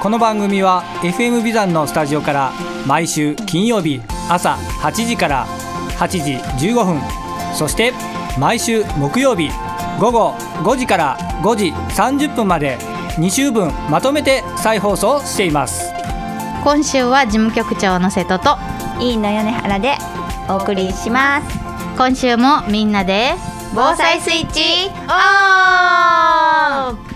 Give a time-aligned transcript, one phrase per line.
[0.00, 2.52] この番組は FM ビザンのスタジオから
[2.86, 5.44] 毎週金曜日朝8時から
[5.98, 6.34] 8時
[6.68, 7.00] 15分
[7.52, 7.92] そして
[8.38, 9.50] 毎週木曜日
[9.98, 12.78] 午後5時から5時30分まで
[13.16, 15.92] 2週分まとめて再放送しています。
[16.62, 18.56] 今週は事務局長の瀬戸と
[19.00, 19.94] いいの米原で
[20.48, 21.58] お送りします。
[21.96, 23.34] 今週もみんなで
[23.74, 24.60] 防災スイッチ
[25.08, 27.07] オン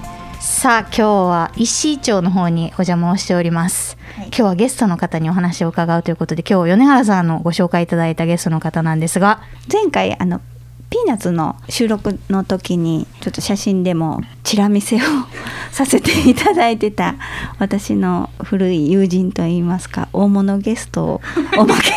[0.63, 4.27] さあ今日は石井町の方にお邪魔をしております、はい。
[4.27, 9.43] 今日はゲストの方にお話を伺うということで今日米原さんのご紹介いただいたゲストの方なんですが。
[9.69, 10.41] 前回あの
[10.89, 15.01] ピーナッツの収録の時にちょっと写真でもチラ見せを
[15.73, 17.17] させていただいてた
[17.59, 21.21] 私の古い友人といいますか大物ゲストを
[21.59, 21.91] おまけ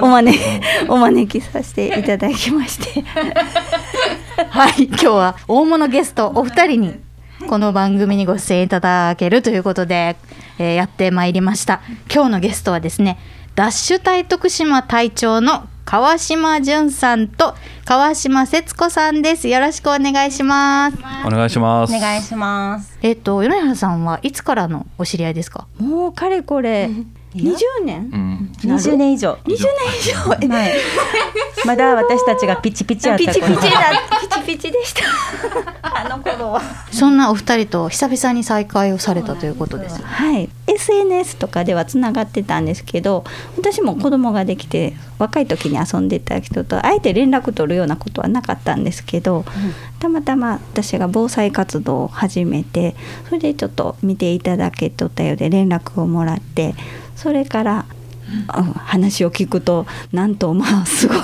[0.00, 0.44] お招き
[0.88, 3.02] お招きさせていただきまして。
[4.48, 7.11] はい今日は大物ゲストお二人に
[7.52, 10.16] この番組にご出演いただけるということで、
[10.58, 13.18] えーやってまいりました今日のゲストはですね
[13.54, 21.94] ダッシュ隊徳島隊長の川島淳さんと川島節子さんですよろしくお願いしますお願いします。
[21.94, 22.98] お願いします。
[23.02, 25.66] えっ、と米原さんはいつからのお知り合いですか？
[25.78, 26.88] もうかれこれ
[27.34, 28.10] 20年？
[28.12, 29.38] うん、20年以上。
[29.44, 30.14] 20年以上。
[30.30, 30.72] はい。
[31.64, 33.56] まだ私たちがピチピチやったピチピチだ。
[33.56, 33.68] 頃
[34.20, 35.02] ピチピチでした。
[35.82, 36.62] あの頃は。
[36.90, 43.24] そんなお二人と久々に再会をされたということですはい、SNS とかではつながってたんですけど
[43.56, 49.44] 私も子供ができて若い時に遊んでた人とあえて連絡取るようなことはなかったんですけど、
[50.00, 52.96] たまたま私が防災活動を始めて
[53.26, 56.74] それでちょっと見ていただけとったようで連絡をもらって
[57.22, 57.84] それから。
[57.96, 58.02] うん
[58.74, 61.18] 話を聞くとなんとまあすごい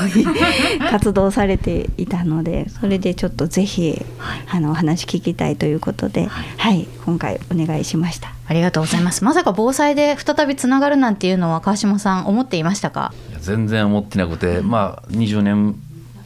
[0.90, 4.04] 活動されていたのでそれでちょっとぜひ、
[4.50, 8.32] あのお話聞きたいということで、はい、今回お願いしました。
[8.46, 13.12] ありがとうございますまさか防災で再びつながるなんていうのは川島さん思っていましたか？
[13.40, 15.76] 全然思ってなくて、まあ20年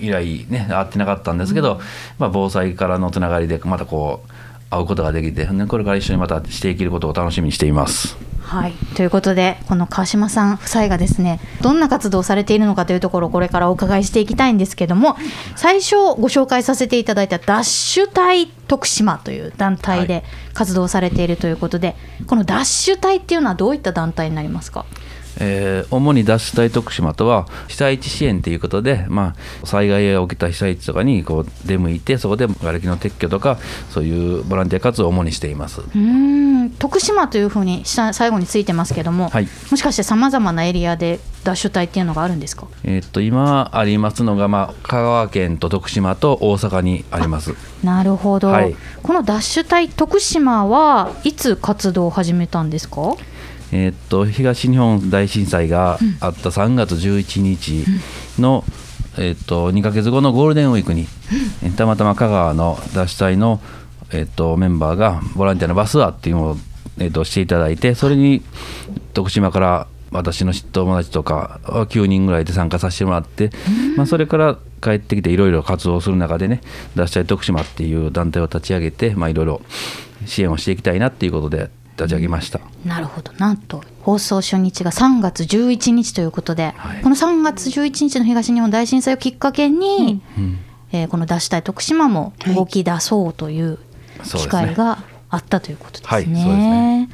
[0.01, 1.81] 以来ね会ってなかったんですけど、
[2.19, 4.31] まあ防災からのつながりでまたこう
[4.71, 8.32] 会うことができて、ね、これから一緒にまたしていけることを楽しみにしています。
[8.53, 15.17] はい、ということでこの川島さん夫妻がですねどんな活動をされているのかというところをこれからお伺いしていきたいんですけども
[15.57, 20.25] 最初ご紹介させていただいたダッシュ隊徳島という団体で
[20.55, 21.95] 活動されているということで、
[22.27, 24.87] このダッシュ隊っていうのはどういった団体になりますか？
[25.43, 33.59] えー主に脱出隊徳島とは被災地支援ということで、まあ、災害が起きた被災地とかにこう出向いてそこで瓦礫の撤去とか
[33.91, 35.81] そういうボランティア活動を主にしています。
[35.81, 35.99] うー
[36.65, 36.71] ん。
[36.79, 39.49] 徳島というふうに下最後についてますけども、はい。
[39.71, 42.69] もしかしてさまざまなエリアでダッシュ隊っていうのがあるんですか？
[42.85, 47.55] えーっと今ありますのが、まあ、香川県と徳島と大阪にあります。
[47.83, 48.77] なるほど、はい。
[49.03, 53.17] このダッシュ隊徳島はいつ活動を始めたんですか？
[53.73, 57.85] えーっと東日本大震災があった3月11日
[58.39, 58.65] の、
[59.19, 61.07] えーっと2ヶ月後のゴールデンウィークに、
[61.63, 63.61] えーたまたま香川の脱出隊の、
[64.13, 66.57] えーっとメンバーがボランティアのバスアーっていうのを、
[66.99, 68.43] えーっとしていただいてそれに
[69.15, 73.51] 徳島から私の友達とか9人ぐらいで参加させてもらって、
[73.97, 76.61] まあ、それから帰ってきていろいろ活動する中でね
[76.95, 79.63] 脱出隊徳島っていう団体を立ち上げてまあいろいろ
[80.27, 82.61] 支援をしていきたいなっていうことで立ち上げました。
[82.85, 83.33] なるほど。
[83.39, 87.03] なんと放送初日が3月11日ということで、はい。
[87.03, 90.59] この3月11日の東日本大震災をきっかけに、うん。
[90.93, 93.79] えーこの出したい徳島も動き出そうという
[94.25, 97.09] 機会があったということですね。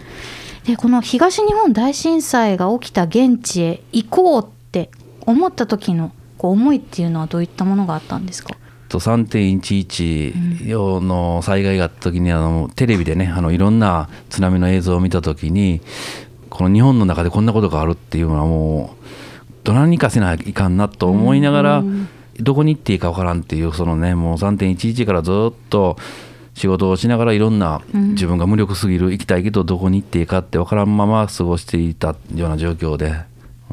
[0.64, 4.90] でこの東日本大震災が起きた現地へ行こうって
[5.22, 8.54] 思った時のこう思いっていうのはどういったものがあったんですか？
[8.88, 15.80] と3.11の災害があった時にあのテレビでねあのいろんな津波の映像を見た時に
[16.50, 19.04] この日本の中でこんなことがあるっていうのはもう
[19.64, 21.84] どないにかせないかんなと思いながら
[22.40, 25.96] どこに行っていいかわからんっていうそのねもう3.11からずっと
[26.54, 33.14] 仕事をしながらいろんな自分が無力すぎる行きたいけどどこに行っていいかってわからんまま過ごしていたような状況で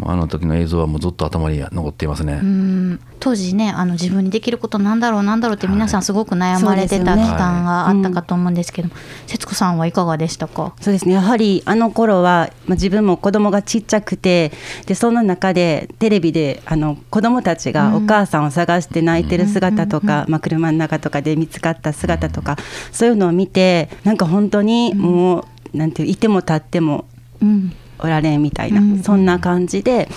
[0.03, 2.39] あの時の映像はもうずっと頭に残っていますね。
[2.42, 3.00] うん。
[3.19, 8.95] 当時ねあの自分にできることなんだろうなんだろうって皆さんすごく悩まれてたはい期間があったかと思うんですけども、
[9.25, 10.74] 節子さんはいかがでしたか？
[10.81, 11.13] そうですね。
[11.13, 14.51] やはりあの頃は、まあ、自分も子供がちっちゃくて
[14.86, 22.57] でその中でテレビであの子供たちがお母さんを探して泣いてる姿とか、まあ、車の中とかで見つかった姿とか
[22.91, 27.06] そういうのを見てなんか本当にもう、なんていういても立っても
[27.41, 30.07] うんおられんみたいな、うんそんな感じで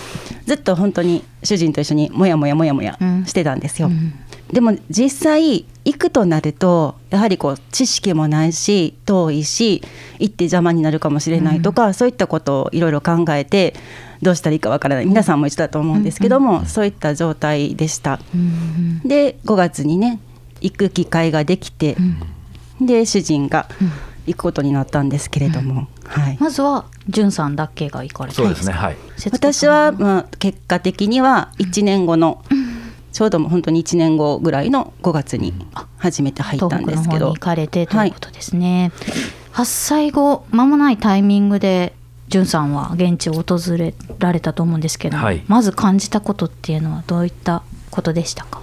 [0.45, 3.25] ずっと本当に主人と一緒にもやもやもやもやうん。
[3.25, 3.87] してたんですよ。
[3.87, 4.13] うん。
[4.51, 9.83] でも実際行くとなるとやはりこう知識もないし遠いし
[10.17, 13.75] 行って邪魔になるかもしれないとか、そういったことをいろいろ考えて
[14.21, 15.05] どうしたらいいかわからない。
[15.05, 18.19] 皆さんも一緒だと思うんですけども、そういった状態でした。
[18.33, 20.19] うんで5月にね
[20.61, 21.95] 行く機会ができて、
[22.81, 23.67] で主人が
[24.25, 28.73] 行くことになったんですけれども、はい、まずはじゅんさんだけが行かれたそうですね。
[28.73, 28.97] はい。
[29.31, 32.43] 私は、まあ、結果的には1年後の、
[33.11, 35.53] ちょうど本当に1年後ぐらいの5月に
[35.97, 37.09] 初めて入ったんですけど。
[37.09, 38.91] 東北の方に行かれてということですね、
[39.51, 41.93] 発災後間もないタイミングで
[42.27, 45.43] じゅんさんは現地を訪れられたと思うんですけども、はい。
[45.47, 48.58] まず感じたことっていうのはどういったことでしたか？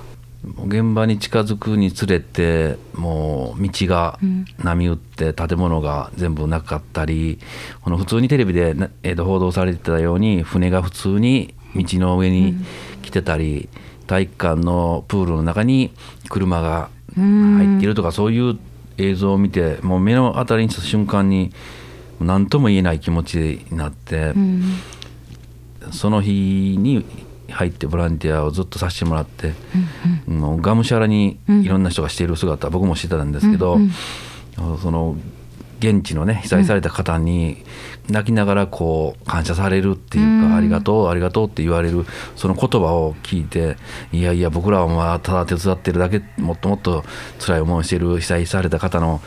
[0.64, 4.19] 現場に近づくにつれてもう道が
[4.58, 7.38] 波打って建物が全部なかったり
[7.82, 12.55] この普通にテレビでな、えーと報道されてたように船が普通に道の上に
[13.03, 13.69] 来てたり、
[14.06, 15.91] 体育館のプールの中に
[16.31, 18.58] 車が入っているとかそういう
[18.97, 21.53] 映像を見てもう目の当たりにした瞬間に
[22.19, 23.37] 何とも言えない気持ち
[23.70, 24.32] になって。
[25.93, 27.05] その日に
[27.49, 29.53] 入ってボランティアをずっとさせてもらって、
[30.26, 33.78] もうがむしゃらにいろんな人がしている姿、僕もしてたんですけど、
[34.82, 35.17] その
[35.78, 37.62] 現地のね被災された方に
[38.08, 43.76] 泣きながらこう感謝されるっていうか、ありがとうありがとうって言われるその言葉を聞いて
[44.12, 47.05] いやいや僕らはまあただ手伝ってるだけもっともっと
[47.38, 49.20] 辛い思いをしている被災された方の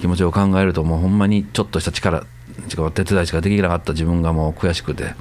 [0.00, 2.26] 気持ちを考えるともうほんまにちょっとした力
[2.94, 5.14] 手伝いしかできなかった自分がもう悔しくて、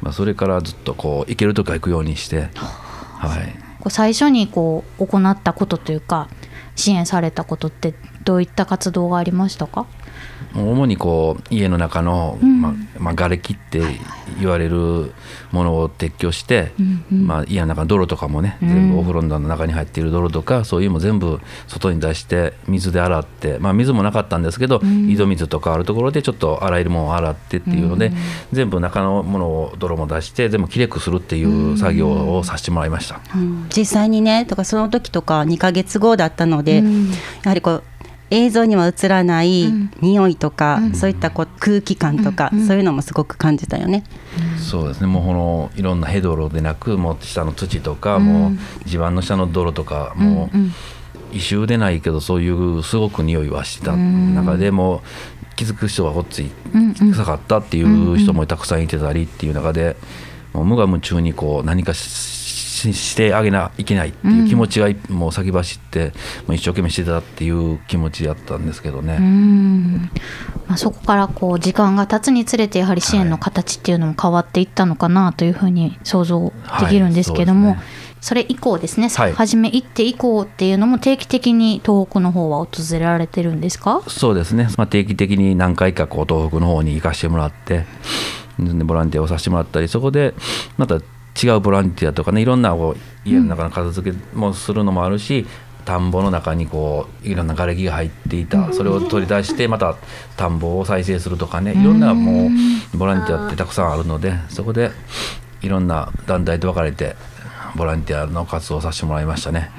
[0.00, 6.28] まあ、それからずっとこう行ける時は行くようにして、はい、こう最初にこう行ったことというか
[6.76, 7.94] 支援されたことって
[8.24, 9.86] どういった活動がありましたか？
[10.54, 13.82] 主にこう家の中の、まあまあ、瓦礫って
[14.40, 15.12] 言われる
[15.52, 16.72] ものを撤去して、
[17.10, 28.12] まあ、家の中の泥とかもね全部お風呂の中に入っている泥とかそういうのも全部外に出して水で洗って、まあ、水もなかったんですけど、井戸水とかあるところでちょっと洗えるものを洗ってっていうので、
[28.52, 33.20] 全部中のものを泥も出して全部きれいくするっていう作業をさせてもらいました。
[33.74, 36.82] 実際にねとかその時とか2ヶ月後だったので、や
[37.44, 37.82] はりこう
[38.30, 44.04] 映像には映らない匂いとか、そういったこう空気感とか、そういうのもすごく感じたよね。
[44.58, 45.06] そうですね。
[45.06, 50.56] もうこのいろんなヘドロでなくもう下の土とか、もう地盤の下の泥とかもう
[51.32, 55.02] 異臭でないけどそういうすごく匂いはした中でも
[55.56, 56.50] 気づく人はこっち
[56.98, 59.96] 臭かったっていう人もたくさんいてたりっていう中で
[60.52, 62.00] もう無我夢中にこう何かし
[62.80, 66.12] ししてあげないけないっていう気持ちがもう先走って、
[66.46, 69.16] もう一生懸命してたっていう気持ちだったんですけどね。
[69.20, 70.10] うん。
[70.66, 77.86] まあ、そこからこう時間が経つにつれてやはり支援の形っていうのも変わっていったのかなというふうに想像できるんですけども、はいそう
[78.20, 79.32] それ以降ですね、はい。
[79.32, 84.02] 初め行って以降っていうのも定期的に東北の方は訪れられてるんですか？
[84.08, 87.86] そうですね、まあ、定期的に何回かこう東北の方に行かせてもらって
[88.58, 90.34] でボランティアをさせてもらったりそこで
[90.76, 91.00] また
[91.42, 95.46] 違うボランティアとかねいろんなこう家の中の片付けもするのもあるし、
[95.84, 98.72] 田んぼの中にこういろんな瓦礫が入っていた。
[98.72, 99.96] それを取り出してまた
[100.36, 102.48] 田んぼを再生するとかねいろんなも
[102.94, 104.90] うボランティアってたくさんあるのでそこで
[105.62, 107.16] いろんな団体と分かれて
[107.76, 109.70] ボランティアの活動をさせてもらいましたね。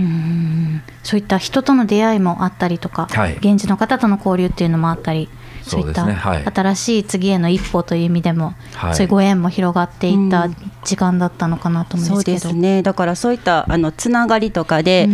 [1.03, 3.37] そういった人との出会いもあったりとか、はい。
[3.37, 5.29] 現地の方との交流っていうのもあったり
[5.71, 6.43] そういそうったですねはい。
[6.45, 8.95] 新しい次への一歩という意味でも、はい。
[8.95, 10.49] そういうご縁も広がっていった
[10.83, 12.53] 時間だったのかなと思うんそうですけど。
[12.53, 12.83] ですね。
[12.83, 15.09] だからそういったあのつながりとかで、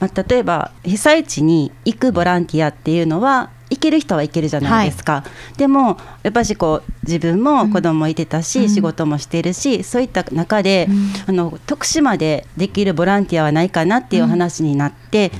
[0.00, 5.24] まあ、例えば被災地に行くボランティアっていうのは行ける人は行けるじゃないですか、
[5.56, 10.88] でもやっぱしこう自分も子供いてたし、仕事もしてるしそういった中で、
[11.26, 15.32] あの徳島でできるボランティアはないかなっていう話になって、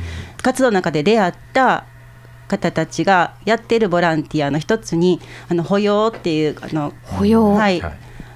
[0.42, 1.84] 活動の中で出会った
[2.52, 7.54] 方たちがやってるボランティアの一つにあの保養っていうあの保養？
[7.54, 7.80] はい。
[7.80, 7.92] はい。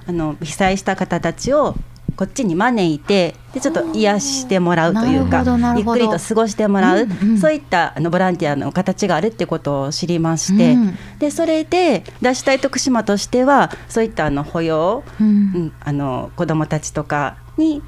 [0.08, 1.74] あの被災した方たちを
[2.14, 5.44] こっちに招いてでちょっと癒してもらうというか
[5.76, 7.38] ゆっくりと過ごしてもらう、うんうん。
[7.38, 10.98] そういったあのボランティアの形があるってことを知りまして、うん。
[11.18, 15.26] でそれで出したい徳島としてはそういったあの保養、うん。
[15.26, 17.82] うん、あの子どもたちとかに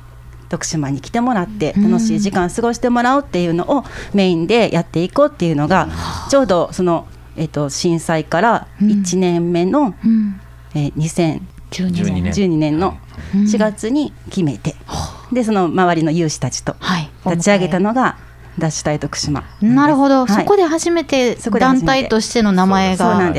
[0.49, 5.88] 徳島に来てもらって楽しい時間過ごしてもらおうっていうのをメインでやっていこうっていうのが
[6.31, 10.40] ちょうどその、えっと震災から1年目の、うん。
[10.75, 11.40] えー2012
[11.71, 12.33] 12年。
[12.33, 12.99] 12年の
[13.35, 13.40] うん。
[13.43, 14.75] 4月に決めて、
[15.33, 17.11] でその周りの有志たちとはい。
[17.26, 18.17] 立ち上げたのが
[18.59, 19.45] 脱したい徳島。
[19.61, 20.28] なるほど、はい。
[20.28, 23.33] そこで初めて団体としての名前が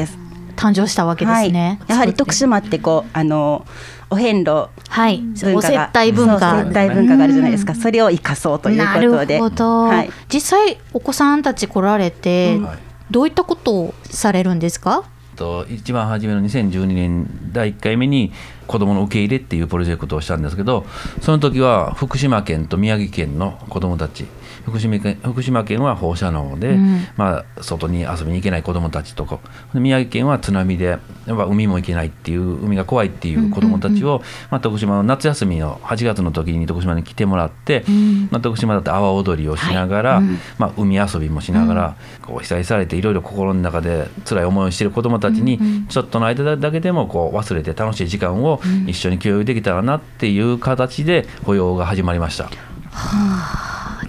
[0.55, 1.79] 誕生したわけですね。
[1.81, 3.65] はい、やはり徳島ってこうあの
[4.09, 4.69] お遍路。
[4.89, 5.23] はい、
[5.53, 6.61] お接待文化。
[6.61, 9.37] そう接待文化があるじゃないですか、それを生かそうというなことで。
[9.37, 12.77] るほど、はい、実際お子さんたち来られて、はい。
[13.11, 15.03] どういったことをされるんですか？
[15.35, 18.31] と一番初めの2012年第1回目に
[18.69, 20.85] 子どもの受け入れっていうプロジェクトをしたんですけど
[21.21, 24.25] その時は福島県と宮城県の子どもたち
[24.63, 27.07] 福島県福島県は放射能で、うん。
[27.17, 29.39] まあ、外に遊びに行けない子どもたちとか
[29.73, 34.21] で宮城県は津波でやっぱ海も行けないっていう海が怖いっていう子どもたちを、
[34.51, 37.83] まあ、徳島の夏休みの8月の時に徳島に来てもらって、
[38.29, 40.21] まあ、徳島だって阿波踊りをしながら、
[40.57, 52.49] まあ、海遊びもしながら、こう被災されていろいろ心の中で辛い思いをしている子どもたちに、ちょっとの間だけでもこう忘れて楽しい時間を一緒に共有できたらなっていう形で保養が始まりました。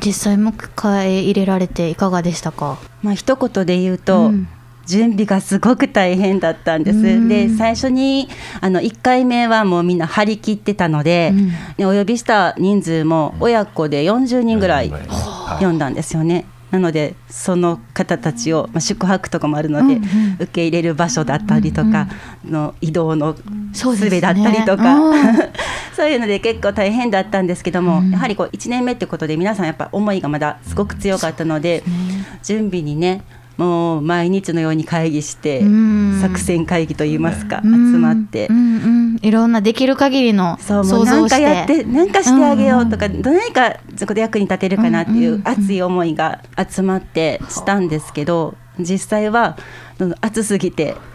[0.04, 2.78] 実際迎え入れられていかがでしたか？
[3.02, 4.49] まあ一言で言うと、うん。
[4.87, 6.99] 準備がすごく大変だったんです。
[6.99, 7.28] うん。
[7.28, 8.28] で最初に
[8.61, 11.50] あの1回目はもうみんな張り切ってたので、うん。
[11.76, 15.64] でお呼びした人数も親子で40人ぐらいはい。
[15.64, 16.45] 呼んだんですよね。
[16.70, 20.34] なのでその方たちを、まあ、宿泊とかもあるので、うんうん。
[20.40, 22.08] 受け入れる場所だったりとか、
[22.44, 23.36] の移動の
[23.72, 24.10] そうですね。
[24.10, 25.22] 術だったりとかうん。
[25.96, 28.10] そういうので結構大変だったんですけども、うん。
[28.10, 31.82] やはりこう1年目ってことで皆さんやっぱ思いがまだすごく強かったので、
[32.42, 33.22] 準備にね
[33.61, 36.19] もう毎日のように会議して、うん。
[36.23, 37.93] 作戦会議といいますか、うん。
[37.93, 38.47] 集まって。
[38.49, 49.56] うんうん、いろんなできる限りのそうも想う何か像をしてやって何かしてあげようとか、うん何かそこで役に立てるかなっていんう熱い思いが集まってしたんですけど実際は
[49.99, 50.96] うん熱すぎて。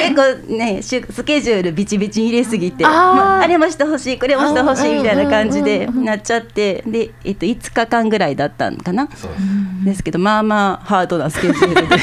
[0.00, 3.14] 結構ねスケジュールビチビチ入れすぎてあー。
[3.14, 9.08] もうあれもしてほしいこれもしてほしいみたいな感じでなっちゃってで、えっと、5日間ぐらいだったんかな。
[9.84, 11.96] ですけどまあまあハードなスケジュールで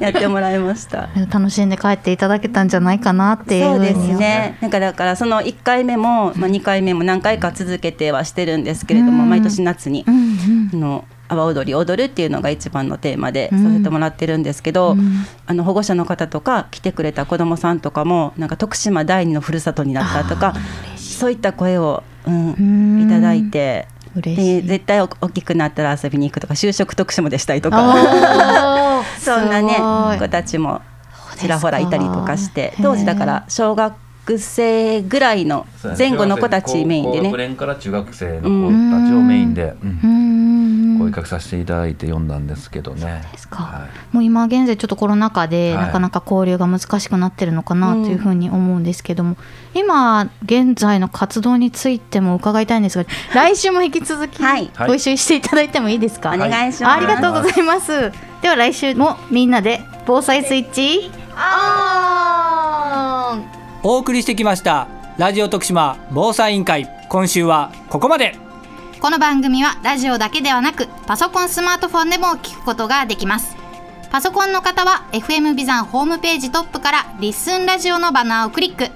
[0.00, 1.08] やってもらいました。
[1.30, 4.56] 楽しんで帰っていただけたんじゃないかなっていうそうですね。
[4.60, 9.30] なんかだからその1回目もまあ2回目も何回か続けてはしてるんですけれども、うん。
[9.30, 10.04] 毎年夏に。
[10.06, 13.62] あの阿波踊り踊るっていうのが一番のテーマでうん。
[13.64, 15.24] させてもらってるんですけど、うん。
[15.46, 20.54] あの保護者の方とか来てくれた子どもさんとかもなんか徳島第二のふるさとになったとか
[20.96, 23.02] そういった声を、うんうん。
[23.06, 23.88] いただいて。
[24.14, 24.62] 嬉しい。
[24.62, 27.94] で絶対お大きくなったら遊びに行くとか就職徳島でしたいとか。
[29.18, 29.76] そんなね
[30.18, 30.82] 子たちも
[31.40, 33.94] ちらほらいたりとかして当時だから小学
[34.38, 35.66] 生ぐらいの
[35.98, 40.00] 前後の子たちメインで高学ね年から中学生の子たちをメインで、うん。
[40.04, 40.69] うん
[41.10, 41.14] うん。
[41.14, 43.22] 声かけさせていただいて読んだんですけどね。
[43.32, 44.14] ですか、はい。
[44.14, 49.36] もう今現在ちょっとコロナ禍ではいなかなか交流が難しくなってるのかなというふうに思うんですけども、
[49.74, 54.70] 今現在の活動についても伺いたいんですが来週も引き続きはい。
[54.86, 56.96] ご一緒していただいてもいいですか、お願いします。
[56.96, 58.12] ありがとうございます。
[58.42, 61.10] では来週もみんなで防災スイッチ。
[63.32, 63.44] オン。
[63.82, 66.88] お送りしてきましたラジオ徳島防災委員会。
[67.08, 68.49] 今週はここまで
[69.00, 73.56] この番組はラジオだけではなくパソコンスマートフォンでも聞くことができます。
[74.10, 78.88] パソコンの方は FM ビザンホームページトップからリッスンラジオのバナーをクリック。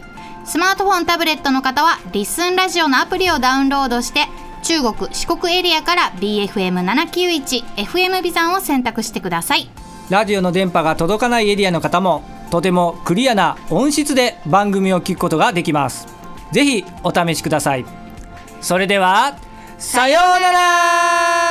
[0.45, 4.27] スマートフォンタブレットの方はリッスンラジオのアプリをダウンロードして
[4.63, 9.71] 中国四国エリアから BFM791FM ビザンを選択してください。
[10.11, 16.07] ラジオの電波が届かないエリアの方もとてもクリアな音質で番組を聞くことができます。
[16.53, 17.87] ぜひお試しください。
[18.61, 19.39] それでは
[19.79, 21.44] さようなら。